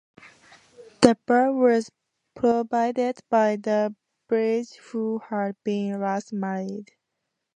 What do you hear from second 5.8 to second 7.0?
last married.